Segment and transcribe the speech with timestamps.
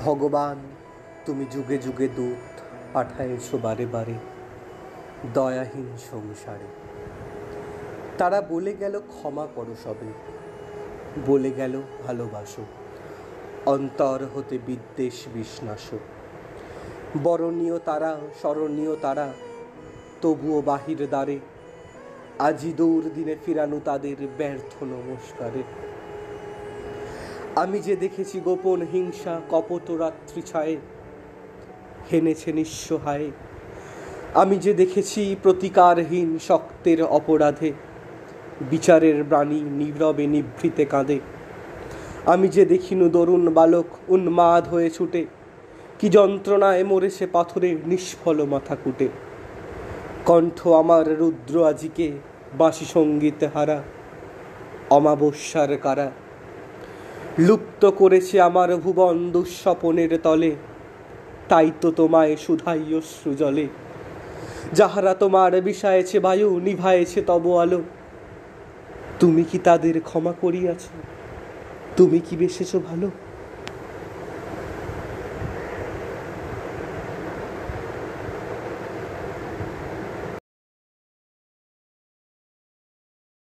[0.00, 0.56] ভগবান,
[1.26, 2.60] তুমি যুগে যুগে দূত
[2.92, 4.14] পাঠায়েছ বারে বারে
[5.34, 6.66] দয়াহীন সংসারে।
[8.18, 10.12] তারা বলে গেল, ক্ষমা করো সবে।
[11.26, 12.64] বলে গেল, ভালোবাসো।
[13.66, 15.96] অন্তর হতে বিদ্বেষ বিষ্ণাস।
[17.22, 19.32] বরণীয় তারা, স্মরণীয় তারা,
[20.22, 21.38] তবুও বাহির দ্বারে।
[22.38, 25.62] আজি দৌড় দিনে ফিরানো তাদের ব্যর্থ নমস্কারে।
[27.62, 30.76] আমি যে দেখেছি গোপন হিংসা কপট রাত্রি ছায়ে,
[32.12, 33.30] হেনেছে নিঃস্ব হায়।
[34.34, 37.72] আমি যে দেখেছি প্রতিকারহীন শক্তের অপরাধে,
[38.70, 41.18] বিচারের প্রাণী নীরবে নিভৃতে কাঁদে।
[42.26, 45.22] আমি যে দেখিনু দরুণ বালক উন্মাদ হয়ে ছুটে,
[45.98, 49.08] কি যন্ত্রণায় মরেছে পাথরে নিষ্ফল মাথা কুটে।
[50.24, 52.08] কণ্ঠ আমার রুদ্র আজিকে
[52.58, 53.78] বাঁশি সংগীত হারা,
[54.90, 56.10] অমাবস্যার কারা
[57.38, 60.56] লুপ্ত করেছে আমার ভুবন দুঃস্বপনের তলে।
[61.48, 63.66] তাই তো তোমায় সুধাই অশ্রু জলে
[64.72, 67.82] যাহারা তোমার বিষায়েছে বায়ু, নিভায়েছে তব আলো।
[69.20, 70.86] তুমি কি তাদের ক্ষমা করিয়াছ?
[71.96, 73.10] তুমি কি বেসেছ ভালো?